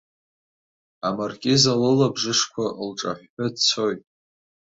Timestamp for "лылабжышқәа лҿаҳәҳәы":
1.81-3.47